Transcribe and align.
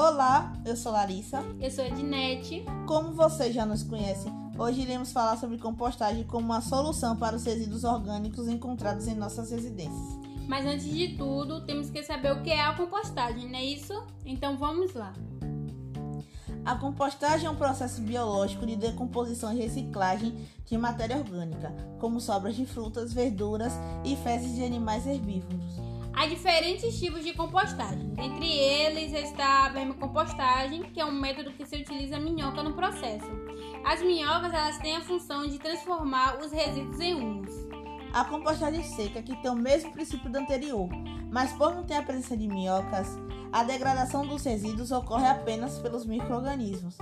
Olá, 0.00 0.52
eu 0.64 0.76
sou 0.76 0.92
Larissa. 0.92 1.42
Eu 1.60 1.72
sou 1.72 1.84
Ednete. 1.84 2.64
Como 2.86 3.14
vocês 3.14 3.52
já 3.52 3.66
nos 3.66 3.82
conhecem, 3.82 4.32
hoje 4.56 4.82
iremos 4.82 5.10
falar 5.10 5.36
sobre 5.36 5.58
compostagem 5.58 6.22
como 6.22 6.46
uma 6.46 6.60
solução 6.60 7.16
para 7.16 7.34
os 7.34 7.42
resíduos 7.42 7.82
orgânicos 7.82 8.46
encontrados 8.46 9.08
em 9.08 9.16
nossas 9.16 9.50
residências. 9.50 10.20
Mas 10.46 10.64
antes 10.64 10.88
de 10.88 11.16
tudo, 11.16 11.66
temos 11.66 11.90
que 11.90 12.00
saber 12.04 12.30
o 12.30 12.44
que 12.44 12.50
é 12.50 12.64
a 12.64 12.74
compostagem, 12.74 13.48
não 13.50 13.58
é 13.58 13.64
isso? 13.64 13.92
Então 14.24 14.56
vamos 14.56 14.94
lá. 14.94 15.12
A 16.64 16.76
compostagem 16.76 17.48
é 17.48 17.50
um 17.50 17.56
processo 17.56 18.00
biológico 18.00 18.64
de 18.64 18.76
decomposição 18.76 19.52
e 19.52 19.56
reciclagem 19.56 20.32
de 20.64 20.78
matéria 20.78 21.16
orgânica, 21.16 21.74
como 21.98 22.20
sobras 22.20 22.54
de 22.54 22.64
frutas, 22.64 23.12
verduras 23.12 23.72
e 24.04 24.14
fezes 24.14 24.54
de 24.54 24.62
animais 24.62 25.08
herbívoros. 25.08 25.97
Há 26.18 26.26
diferentes 26.26 26.98
tipos 26.98 27.22
de 27.22 27.32
compostagem. 27.32 28.08
Dentre 28.16 28.52
eles 28.52 29.12
está 29.12 29.66
a 29.66 29.68
vermicompostagem, 29.68 30.82
que 30.82 31.00
é 31.00 31.04
um 31.04 31.12
método 31.12 31.52
que 31.52 31.64
se 31.64 31.76
utiliza 31.76 32.18
minhoca 32.18 32.60
no 32.60 32.72
processo. 32.72 33.30
As 33.84 34.02
minhocas 34.02 34.52
elas 34.52 34.78
têm 34.78 34.96
a 34.96 35.00
função 35.00 35.46
de 35.46 35.60
transformar 35.60 36.40
os 36.40 36.50
resíduos 36.50 36.98
em 36.98 37.14
humus. 37.14 37.54
A 38.12 38.24
compostagem 38.24 38.82
seca, 38.82 39.22
que 39.22 39.40
tem 39.40 39.48
o 39.48 39.54
mesmo 39.54 39.92
princípio 39.92 40.28
do 40.28 40.38
anterior, 40.38 40.88
mas 41.30 41.52
por 41.52 41.72
não 41.72 41.84
ter 41.84 41.94
a 41.94 42.02
presença 42.02 42.36
de 42.36 42.48
minhocas, 42.48 43.16
a 43.52 43.62
degradação 43.62 44.26
dos 44.26 44.42
resíduos 44.42 44.90
ocorre 44.90 45.28
apenas 45.28 45.78
pelos 45.78 46.04
micro-organismos. 46.04 46.98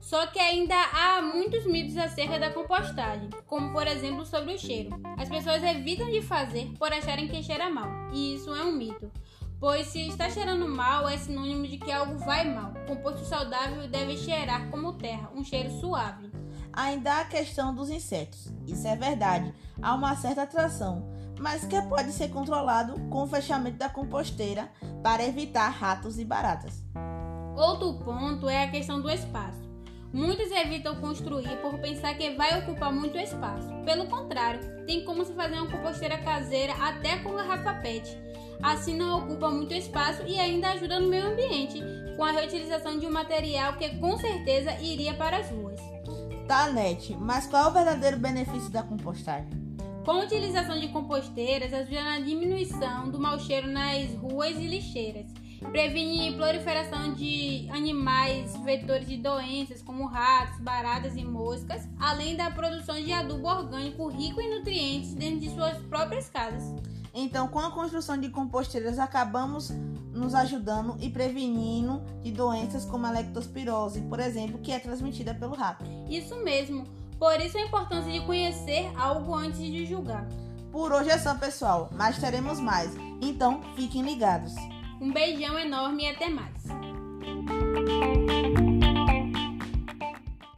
Só 0.00 0.26
que 0.26 0.38
ainda 0.38 0.74
há 0.74 1.22
muitos 1.22 1.64
mitos 1.64 1.96
acerca 1.96 2.38
da 2.38 2.50
compostagem, 2.50 3.30
como 3.46 3.72
por 3.72 3.86
exemplo 3.86 4.24
sobre 4.26 4.54
o 4.54 4.58
cheiro. 4.58 4.90
As 5.16 5.28
pessoas 5.28 5.62
evitam 5.62 6.10
de 6.10 6.20
fazer 6.22 6.72
por 6.78 6.92
acharem 6.92 7.28
que 7.28 7.42
cheira 7.42 7.70
mal, 7.70 7.88
e 8.12 8.34
isso 8.34 8.54
é 8.54 8.62
um 8.62 8.72
mito. 8.72 9.10
Pois 9.58 9.86
se 9.86 10.08
está 10.08 10.28
cheirando 10.28 10.68
mal 10.68 11.08
é 11.08 11.16
sinônimo 11.16 11.66
de 11.68 11.78
que 11.78 11.92
algo 11.92 12.18
vai 12.18 12.52
mal. 12.52 12.72
Composto 12.86 13.24
saudável 13.24 13.86
deve 13.88 14.16
cheirar 14.16 14.68
como 14.70 14.94
terra, 14.94 15.30
um 15.34 15.44
cheiro 15.44 15.70
suave. 15.70 16.32
Ainda 16.72 17.12
há 17.12 17.20
a 17.20 17.26
questão 17.26 17.74
dos 17.74 17.88
insetos. 17.88 18.52
Isso 18.66 18.86
é 18.88 18.96
verdade, 18.96 19.54
há 19.80 19.94
uma 19.94 20.16
certa 20.16 20.42
atração, 20.42 21.08
mas 21.38 21.64
que 21.64 21.80
pode 21.82 22.12
ser 22.12 22.28
controlado 22.30 22.98
com 23.08 23.22
o 23.22 23.26
fechamento 23.26 23.78
da 23.78 23.88
composteira 23.88 24.68
para 25.02 25.24
evitar 25.24 25.68
ratos 25.68 26.18
e 26.18 26.24
baratas. 26.24 26.82
Outro 27.56 27.94
ponto 28.04 28.48
é 28.48 28.64
a 28.64 28.70
questão 28.70 29.00
do 29.00 29.10
espaço. 29.10 29.71
Muitos 30.12 30.50
evitam 30.50 30.94
construir 30.96 31.56
por 31.62 31.78
pensar 31.78 32.12
que 32.14 32.32
vai 32.32 32.58
ocupar 32.58 32.92
muito 32.92 33.16
espaço. 33.16 33.66
Pelo 33.82 34.06
contrário, 34.06 34.60
tem 34.84 35.06
como 35.06 35.24
se 35.24 35.32
fazer 35.32 35.54
uma 35.54 35.70
composteira 35.70 36.18
caseira 36.18 36.74
até 36.74 37.16
com 37.20 37.32
garrafa 37.32 37.72
PET. 37.80 38.18
Assim 38.62 38.94
não 38.94 39.20
ocupa 39.20 39.48
muito 39.48 39.72
espaço 39.72 40.22
e 40.26 40.38
ainda 40.38 40.68
ajuda 40.68 41.00
no 41.00 41.08
meio 41.08 41.28
ambiente, 41.28 41.82
com 42.14 42.24
a 42.24 42.30
reutilização 42.30 42.98
de 42.98 43.06
um 43.06 43.10
material 43.10 43.72
que 43.78 43.96
com 43.96 44.18
certeza 44.18 44.78
iria 44.82 45.14
para 45.14 45.38
as 45.38 45.48
ruas. 45.48 45.80
Tá, 46.46 46.70
Net, 46.70 47.16
mas 47.18 47.46
qual 47.46 47.64
é 47.64 47.68
o 47.68 47.72
verdadeiro 47.72 48.18
benefício 48.18 48.70
da 48.70 48.82
compostagem? 48.82 49.48
Com 50.04 50.10
a 50.10 50.24
utilização 50.24 50.78
de 50.78 50.88
composteiras, 50.88 51.72
ajuda 51.72 52.02
na 52.02 52.18
diminuição 52.18 53.08
do 53.08 53.18
mau 53.18 53.38
cheiro 53.40 53.66
nas 53.66 54.12
ruas 54.16 54.56
e 54.58 54.66
lixeiras 54.66 55.41
Previne 55.70 56.36
proliferação 56.36 57.14
de 57.14 57.68
animais 57.70 58.56
vetores 58.58 59.08
de 59.08 59.16
doenças 59.16 59.80
como 59.82 60.06
ratos, 60.06 60.60
baratas 60.60 61.16
e 61.16 61.24
moscas, 61.24 61.88
além 61.98 62.36
da 62.36 62.50
produção 62.50 63.00
de 63.00 63.12
adubo 63.12 63.48
orgânico 63.48 64.08
rico 64.08 64.40
em 64.40 64.58
nutrientes 64.58 65.14
dentro 65.14 65.40
de 65.40 65.50
suas 65.50 65.76
próprias 65.84 66.28
casas. 66.28 66.62
Então, 67.14 67.46
com 67.48 67.58
a 67.58 67.70
construção 67.70 68.16
de 68.16 68.30
composteiras, 68.30 68.98
acabamos 68.98 69.70
nos 70.12 70.34
ajudando 70.34 70.96
e 71.00 71.10
prevenindo 71.10 72.02
de 72.22 72.30
doenças 72.30 72.84
como 72.84 73.06
a 73.06 73.10
lectospirose, 73.10 74.00
por 74.02 74.18
exemplo, 74.20 74.58
que 74.58 74.72
é 74.72 74.78
transmitida 74.78 75.34
pelo 75.34 75.54
rato. 75.54 75.84
Isso 76.08 76.36
mesmo. 76.42 76.84
Por 77.18 77.38
isso 77.40 77.56
a 77.56 77.62
importância 77.62 78.10
de 78.10 78.20
conhecer 78.26 78.90
algo 78.96 79.34
antes 79.34 79.60
de 79.60 79.86
julgar. 79.86 80.26
Por 80.72 80.90
hoje 80.90 81.10
é 81.10 81.18
só, 81.18 81.34
pessoal, 81.34 81.90
mas 81.92 82.18
teremos 82.18 82.58
mais. 82.58 82.90
Então, 83.20 83.60
fiquem 83.76 84.02
ligados. 84.02 84.54
Um 85.02 85.10
beijão 85.10 85.58
enorme 85.58 86.04
e 86.04 86.10
até 86.10 86.28
mais. 86.28 86.62